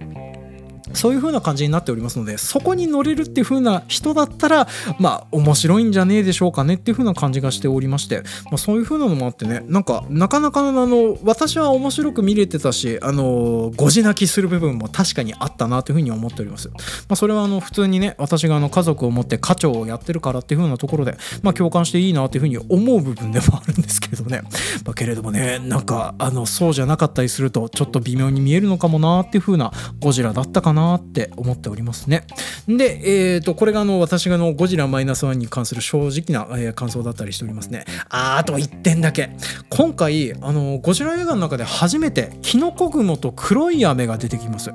[0.94, 16.74] そういう風な感じになっておりますのでそこに乗れるっていう風な人だったらまあ面白いんじゃねえでしょうかねっていう風な感じがしておりまして、まあ、そういう風なのもあってねなんかなかなかあの私は面白く見れてたしあのご自泣きする部分も確かにあったなという風に思っております、ま
[17.10, 24.42] あ、それはあの普通にね私があの家族を持って家長をやってるからっていう風なところで、まあ、共感していいなっていう風に思う部分でもあるんですけれどね、
[24.84, 30.77] まあ、けれどもねなんかあのそうじゃなかったりするとちょっと微妙に見えるのかもなっていう風なゴジラだったかな。
[30.78, 32.24] なって思っておりますね。
[32.68, 37.84] で、えーと、これがあの私がのゴジラマイナスワンに関する正直な、えー、感想だったりしておりますね。
[38.08, 39.30] ああと1点だけ。
[39.70, 44.72] 今回あのゴジラ映画の中で初めてキノコ雲と黒い雨が出てきます。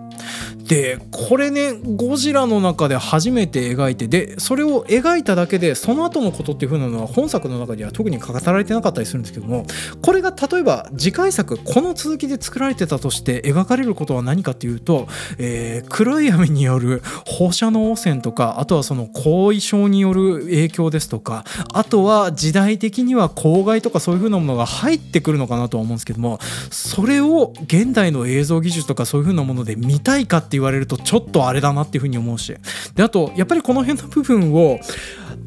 [0.68, 9.66] でこれねゴジラの中で初めて描いてでそれを描いただけでその後のことっていう風なのは本作の中では特に語られてなかったりするんですけども
[10.02, 26.40] これが例えば次回作この続きで作られてたとして描かれることは何かっていうと、えー、黒い雨による放射能汚染とかあとはその後遺症による影響ですとかあとは時代的には公害とかそういう風なものが入ってくるのかなとは思うんですけども
[26.72, 32.56] それを現代の映像技術とかそういう風なもので見たいかって言われるとちょっとあれだなっていう風に思うし
[32.96, 34.80] であとやっぱりこの辺の部分を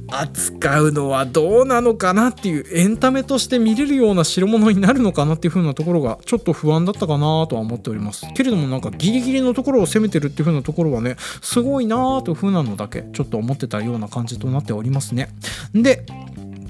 [0.08, 8.26] 扱うのはどうなのかなっていうエンタメとして見れるような代物になるのかなっていう風なところがちょっと不安だったかなとは思っております。
[8.34, 15.28] けれどもなんかギリギリのところを攻めてるっていう風なところはねすごいなーという風なのだけちょっと思ってたような感じとなっておりますね。
[15.74, 16.06] で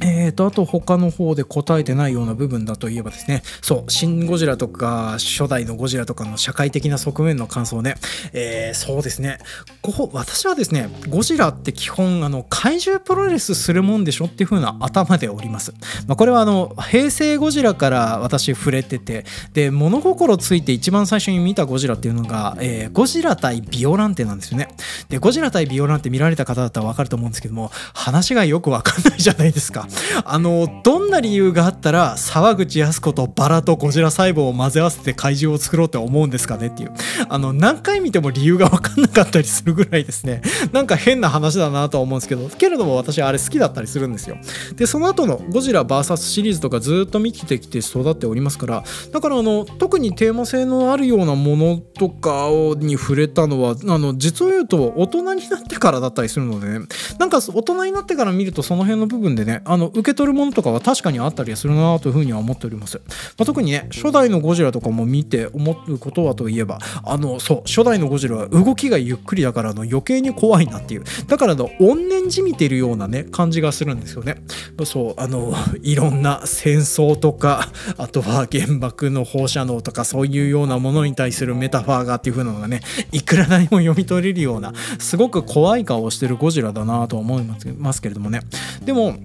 [0.00, 7.96] えーと、あと他の方で答えてないような部分だといえばですね、そう、シン・ゴジラとか、初代のゴジラとかの社会的な側面の感想ね、
[8.32, 9.38] えー、そうですね、
[9.82, 15.72] こ私はですね、ゴジラって基本、あの、怪獣プロレスするもんでしょっていう風な頭でおります。
[16.06, 24.68] まあ、これはあの、平成ゴジラから私触れてて、で、物心ついて一番最初に見たゴジラっていうのが、えー、ゴジラ対ビオランテなんですよね。
[25.08, 29.85] で、ゴジラ対ビオランテ見られた方だったらわかると思うんですけども、話がよくわかんないじゃないですか。
[30.24, 36.92] あのどんな理由があったら沢口靖子とバラとゴジラ細胞を混ぜ合わせて怪獣を作ろうって思うんですかねっていう。
[37.28, 40.42] あの何回見ても理由が分かんなかったりするぐらいですね。
[40.72, 44.36] なんか変な話だなとは思うんですけどけれども私あれ好きだったりするんですよ。
[44.76, 56.86] でその後のゴジラ VS シリーズとかずっと見てきて育っておりますからだからあの特にテーマ性のあるようなものとかに触れたのはあの実を言うと大人になってからだったりするのでね。
[57.18, 71.04] なんか大人になってから見るとその辺の部分でねああの受け取るものとかは確かにあったりするなというふうには思っております、まあ、特にね初代のゴジラとかも見て思うことはといえばあのそう初代のゴジラは動きがゆっくりだからの余計に怖いなっていう。
[71.26, 74.42] だからの怨念じみてるようなね感じがするんですよね。
[74.84, 82.80] そうあの いろんな戦争とかあとは原爆の放射能とかそういうようなものに対するメタファーがっていう風なのがね
[83.12, 88.40] いくら何も読み取れるようなすごく怖い顔をしてるゴジラだなとは思いますけれどもね。
[88.84, 89.16] でも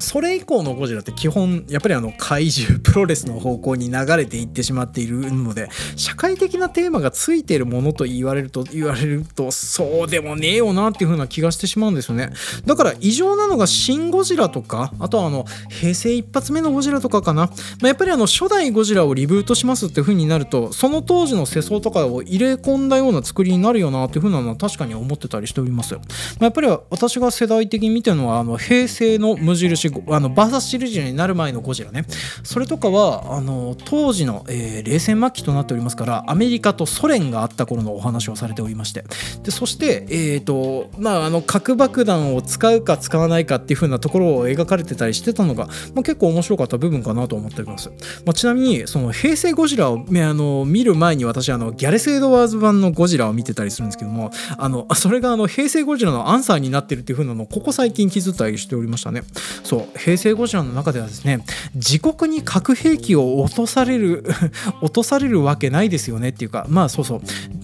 [0.00, 12.30] それ以降のゴジラって基本やっぱりあの怪獣プロレスの方向に流れていってしまっているので社会的なテーマがついているものと言われると 言われるとそうでもねえよなっていう風な気がしてしまうんですよね。
[12.64, 26.00] だから異常なのがシン・ゴジラとかあとはあの平成一発目のゴジラとかかな、まあ、やっぱりあの初代ゴジラをリブートしますっていう風になるとその当時の世相とかを入れ込んだような作りになるよなっていう風なのは確かに思ってたりしております、ま
[26.40, 32.04] あ、やっぱり私が世代的に見てるのはあの平成の無印あのバーサスシリーズになる前のゴジラね。
[32.42, 39.04] それとかはあの当時の、えー、冷戦末期となっておりますからアメリカとソ連があった頃のお話をされておりまして。
[39.42, 47.90] でそして、えーとまあ、あの核爆弾を使うか使わないかっていう風なところを描かれてたりしてたのが、まあ、結構面白かった部分かなと思っております、
[48.24, 59.22] まあ、ちなみにその平成ゴジラをあの見る前に私あのギャレス・エドワーズ版のゴジラを見てたりするんですけどもあのそれがあの平成ゴジラのアンサーになってるっていう風なのをここ最近気づいたりしておりましたね。
[59.64, 59.79] そう。
[59.96, 64.24] 平成ゴジラの中ではですね自国に核兵器を落とされる
[64.82, 67.20] 落とされるわけないですよねっていうかまあそうそう。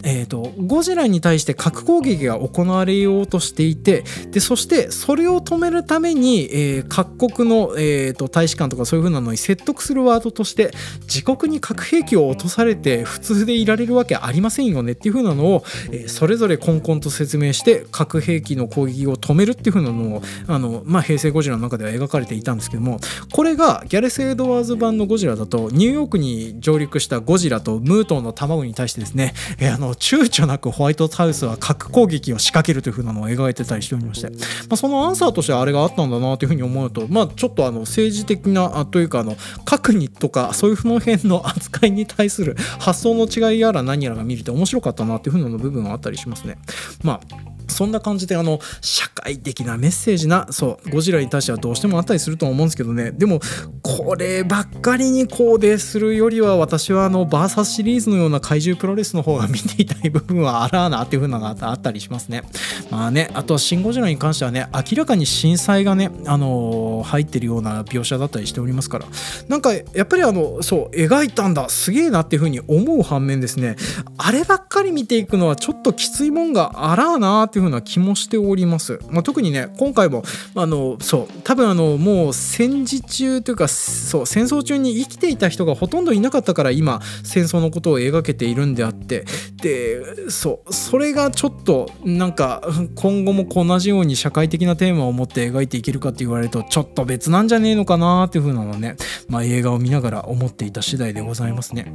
[0.08, 10.70] えーと、ゴジラに対して核攻撃が行われようとしていてでそしてそれを止めるために、えー、各国の、えーと、大使館とかそういう風なのに説得するワードとして
[11.02, 23.00] 自国に核兵器を落とされて普通でいられるわけありませんよねっていう風なのを、えー、それぞれコンコンと説明して核兵器の攻撃を止めるっていう風なのをあの、まあ、平成ゴジラの中では描かれていたんですけども
[23.32, 34.36] これがギャレス・エドワーズ版のゴジラだとニューヨークに上陸したゴジラとムートンの卵に対してですね、えー、あの躊躇なくホワイトハウスは核攻撃を仕掛けるという風なのを描いてたりしておりまして、ま
[34.72, 46.58] あ、そのアンサーとしてあれがあったんだなというふうに思うと、まあ、ちょっとあの政治的なというかあの核にとかそういうの辺の扱いに対する発想の違いやら何やらが見れて面白かったなというふうな部分はあったりしますね。
[47.02, 53.12] まあそんな感じであの社会的なメッセージなそうゴジラに対してはどうしてもあったりすると思うんですけどね。
[53.12, 53.40] でも
[53.82, 62.42] こればっかりにこうでするよりは私はあのバーサスシリーズのような怪獣プロレスの方が見ていたい部分はあらーなっていう風なのがあったりしますね。
[62.90, 69.06] まあねあとはシン・ゴジラに関してはね明らかに震災がねあのー、入ってるような描写だったりしておりますから。
[69.48, 73.76] なんかやっぱりあのそう描いたんだすげえなっていう風に思う反面ですね
[74.18, 79.00] あればっかり見ていくのはちょっときついもんがあらーなっていう風な気もしております。
[79.10, 80.22] まあ、特にね今回も
[80.54, 89.24] あのそう多分あのもう戦時中というかそう戦争中に生きていた人がほとんどいなかったから今戦争のことを描けているんであって
[89.62, 92.62] でそうそれがちょっとなんか
[92.94, 98.96] 今後も同じように社会的なテーマを持って描いていけるかって言われるとちょっと別なんじゃねえのかなっていう風なのをね、
[99.28, 101.92] まあ、映画を見ながら思っていた次第でございますね。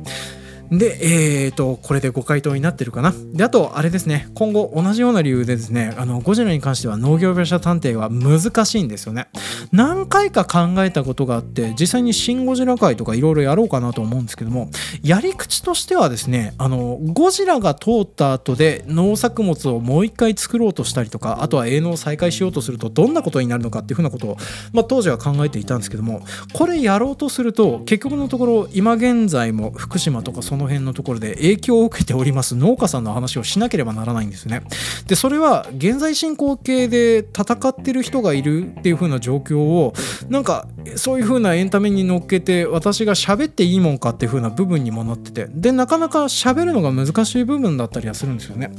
[0.72, 3.14] で、えーと、これでご回答になってるかな。
[3.34, 9.28] で、あと、あれですね、今後同じような理由でですね、あの、ゴジラに関しては農業描写探偵は難しいんですよね。
[9.74, 14.70] 何回か考えたことがあって、実際にシン・ゴジラ界とかいろいろやろうかなと思うんですけども、
[15.04, 24.38] やり口としてはですね、あの、ゴジラが通った後で農作物をもう一回作ろうとしたりとか、あとは営農再開しようとするとどんなことになるのかっていうふうなことを、
[24.72, 26.22] まあ、当時は考えていたんですけども、
[26.54, 34.62] これやろうとすると、結局のところ、今現在も福島とかそのの辺のところで影響を受けております農家さんの話をしなければならないんですね。
[35.08, 39.94] でそれは現在進行形で戦ってる人がいるっていう風な状況を
[40.30, 48.72] なんかそういう風なエンタメに乗っけて私が喋っていいもんかっていう風な部分にもなっててでなかなか喋るのが難しい部分だったりはするんですよね。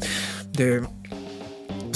[0.52, 0.80] で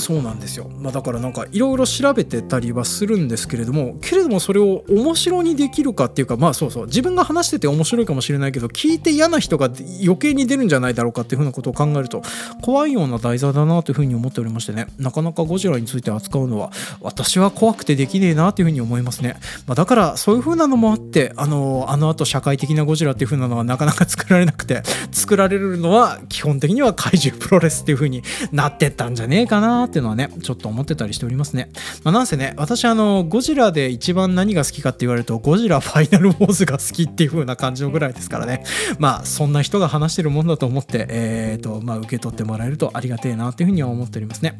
[0.07, 12.23] そうなんですよ、まあ、だからなんかいろいろ調べてたりはするんですけれどもけれどもそれを面白にできるかっていうかまあそうそう自分が話してて面白いかもしれないけど聞いて嫌な人が余計に出るんじゃないだろうかっていうふうなことを考えると
[12.63, 14.87] 怖いような題材だなというふうに思っておりましてね。
[14.97, 19.35] なかなかゴジラについて扱うのは私は怖くてできねえなというふうに思いますね、
[19.67, 31.71] まあ、だからそういうふうなのもあってあのあの後社会的なゴジラっていうふうなのはなかなか作られなくて作られるのは基本的には怪獣プロレスっていうふうになってったんじゃねえかなっていうのはね、ちょっと思ってたりしておりますね。
[32.05, 38.63] まあ、なんせね、私あの、ゴジラで一番何が好きかって言われると、ゴジラ ファイナルウォーズが好きっていう風な感じのぐらいですからね。
[38.99, 44.59] まあ、そんな人が話してるもんだと思って、えっ、ー、と、まあ、受け取ってもらえるとありがてえなっていう風には思っておりますね。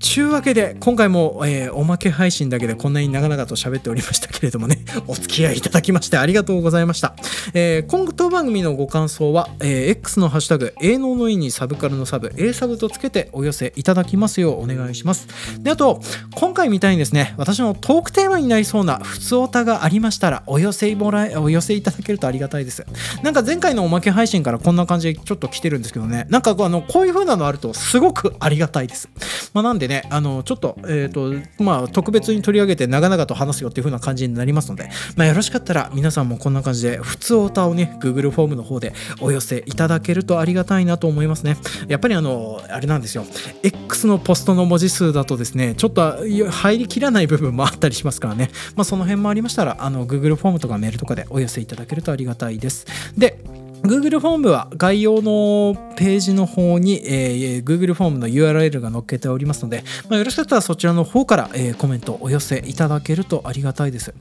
[0.00, 7.14] ちゅうわけで、今回も、えー、おまけ配信だけでこんなに長々と喋っておりましたけれどもね、お付き合いいただきましてありがとうございました。
[7.54, 15.28] えー、今当番組のご感想は、えー、X のハッシュタグ、営農の意にサブカルのサブ、A サブとつけてお寄せいただきますようお願い願いします。
[15.60, 16.00] で、あと、
[16.34, 22.84] 今回みたいにですね、私のトークテーマになりそうな普通オタがありましたら、お寄せもらえ、お寄せいただけるとありがたいです。
[23.22, 29.08] なんか前回のおまけ配信からこんな感じでちょっと来てるんですけどね、なんかあの、こういう風なのあるとすごくありがたいです。
[29.54, 41.56] まあ、なんでね、あの、ちょっと、えっ、ー、と、まあ、特別に取り上げて長々と話すよっていう風な感じになりますので、まあ、よろしかったら皆さんもこんな感じで、普通オタをね、Google フォームの方でお寄せいただけるとありがたいなと思いますね。
[41.88, 43.24] やっぱりあの、あれなんですよ。
[43.62, 46.18] X のポストの文字数だとですね、ちょっと
[46.50, 48.50] 入りきらない部分もあったりしますからね。
[48.76, 52.86] まあ、その辺もありましたら、あの、Google フォームとかメールとかでお寄せいただけるとありがたいです。
[53.16, 53.38] で、
[53.82, 64.14] Google フォームは概要のページの方に、えー、Google フォームの URL が載っけておりますので、まあ、よろしかったらそちらの方から、えー、コメントをお寄せいただけるとありがたいです。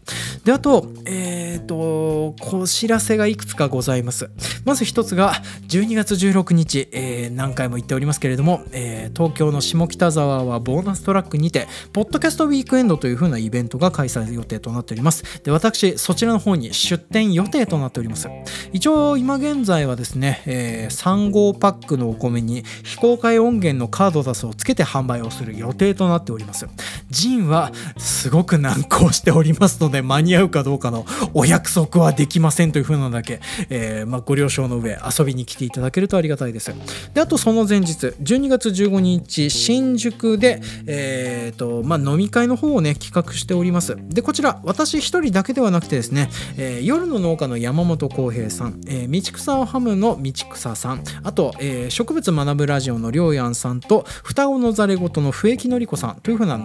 [0.43, 4.31] で、あと、えっ、ー、と、お知らせがいくつかございます。
[4.65, 5.33] まず一つが、
[5.67, 15.43] 12月16日、えー、何回も言っておりますけれども、えー、東京の下北沢はボーナストラックにて、ポッドキャストウィークエンドという風なイベントが開催予定となっております。
[15.43, 18.27] で、私、そちらの方に出店予定となっております。
[18.73, 26.67] 一応、今現現在はですね、えー、3号パックのお米に非公開音源のカードダスをつけて販売をする予定となっております。
[27.09, 36.73] ジンはすごく難航しておりますので間に合うかどうかのお約束はできませんというふうなだけ、えー、まあ、ご了承の上遊びに来ていただけるとありがたいです。
[37.13, 43.97] であとその前日12月15日新宿で、えーとまあ、飲み会の方をね企画しております。
[43.99, 56.59] でこちら私一人だけではなくてですね、えー、夜の農家の山本浩平さん、えー、道草をハムの道草さんあと、えー、植物学ぶラジオのりょうやんさんと双子のざれ言の笛木のりこさんというふうな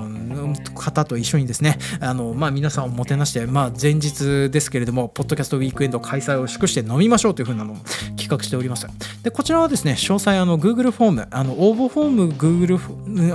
[0.74, 7.76] 方と一緒にですねあの、まあ、皆さんをもてなして、まあ、前日ですけれどもポッドキャストウィークエンド開催を祝して飲みましょうというふうなのを
[8.16, 8.86] 企画しております。
[9.22, 12.74] でこちらはですね詳細あの Google フォームあの応募フォーム Google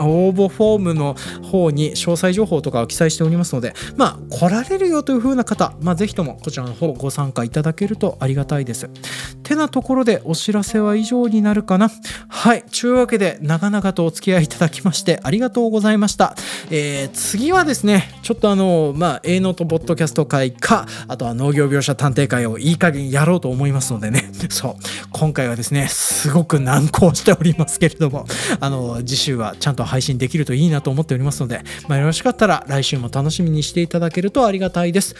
[0.01, 8.89] 応募フォームの方に詳細情報とかを記載しておりますのでまあ来られるよというふうな方、まあ、ぜひともこちらの方ご参加いただけるとありがたいです。
[9.35, 11.89] てなところでお知らせは以上になるかな。
[12.27, 12.63] はい。
[12.63, 16.35] というわけで長々とお付き合いいただきましてありがとうございました、
[16.69, 24.31] えー、次はですねちょっとあのまあ営農とポッドキャスト会かあとは農業描写探偵会をいい加減やろうと思いますのでね。
[24.49, 24.75] そう。
[25.11, 28.25] 今回はですねすごく難航しておりますけれども
[28.59, 35.15] あの次週はちゃんと配信できるといいなと思っておりますので、まあ、よろしかったら来週も楽しみにしていただけるとありがたいです。